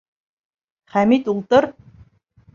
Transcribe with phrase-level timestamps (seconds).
[0.95, 1.69] Хәмит, ултыр!